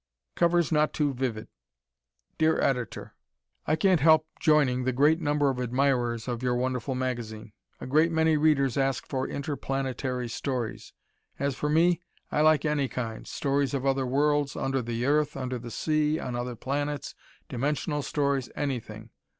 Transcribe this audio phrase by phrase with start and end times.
[0.35, 1.47] Covers Not Too Vivid
[2.39, 3.13] Dear Editor:
[3.67, 7.53] I can't help joining the great number of admirers of your wonderful magazine.
[7.79, 10.93] A great many readers ask for interplanetary stories.
[11.37, 12.01] As for me,
[12.31, 16.35] I like any kind, stories of other worlds, under the earth, under the sea, on
[16.35, 17.13] other planets,
[17.47, 19.11] dimensional stories, anything.